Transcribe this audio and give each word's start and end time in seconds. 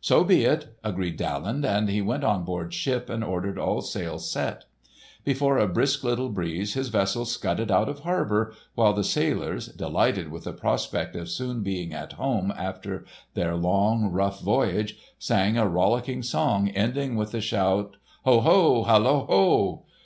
"So 0.00 0.24
be 0.24 0.44
it!" 0.46 0.74
agreed 0.82 1.18
Daland; 1.18 1.62
and 1.66 1.90
he 1.90 2.00
went 2.00 2.24
on 2.24 2.42
board 2.42 2.72
ship 2.72 3.10
and 3.10 3.22
ordered 3.22 3.58
all 3.58 3.82
sails 3.82 4.30
set. 4.30 4.64
Before 5.24 5.58
a 5.58 5.68
brisk 5.68 6.02
little 6.04 6.30
breeze 6.30 6.72
his 6.72 6.88
vessel 6.88 7.26
scudded 7.26 7.70
out 7.70 7.90
of 7.90 7.98
harbour, 7.98 8.54
while 8.76 8.94
the 8.94 9.04
sailors, 9.04 9.66
delighted 9.68 10.30
with 10.30 10.44
the 10.44 10.54
prospect 10.54 11.14
of 11.16 11.28
soon 11.28 11.62
being 11.62 11.92
at 11.92 12.14
home 12.14 12.50
after 12.56 13.04
their 13.34 13.56
long, 13.56 14.10
rough 14.10 14.40
voyage, 14.40 14.96
sang 15.18 15.58
a 15.58 15.68
rollicking 15.68 16.22
song 16.22 16.70
ending 16.70 17.14
with 17.14 17.32
the 17.32 17.42
shout, 17.42 17.98
"Hoho! 18.24 18.84
Halloho!" 18.84 19.82